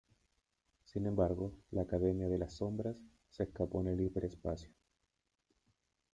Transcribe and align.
Sin 0.85 1.05
embargo 1.05 1.53
la 1.69 1.83
Academia 1.83 2.27
de 2.27 2.39
la 2.39 2.49
Sombras 2.49 2.97
se 3.29 3.43
escapó 3.43 3.81
en 3.81 3.89
el 3.89 4.01
Hiperespacio. 4.01 4.71